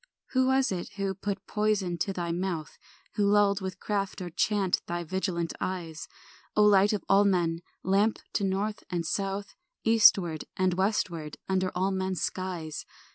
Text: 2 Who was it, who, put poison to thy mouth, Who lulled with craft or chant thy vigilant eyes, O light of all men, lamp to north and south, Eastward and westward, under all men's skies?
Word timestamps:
2 0.33 0.39
Who 0.39 0.47
was 0.47 0.71
it, 0.71 0.89
who, 0.95 1.13
put 1.13 1.45
poison 1.45 1.95
to 1.99 2.11
thy 2.11 2.31
mouth, 2.31 2.79
Who 3.13 3.23
lulled 3.29 3.61
with 3.61 3.79
craft 3.79 4.19
or 4.19 4.31
chant 4.31 4.81
thy 4.87 5.03
vigilant 5.03 5.53
eyes, 5.61 6.07
O 6.55 6.63
light 6.63 6.91
of 6.91 7.03
all 7.07 7.23
men, 7.23 7.59
lamp 7.83 8.17
to 8.33 8.43
north 8.43 8.83
and 8.89 9.05
south, 9.05 9.53
Eastward 9.83 10.45
and 10.57 10.73
westward, 10.73 11.37
under 11.47 11.69
all 11.75 11.91
men's 11.91 12.23
skies? 12.23 12.83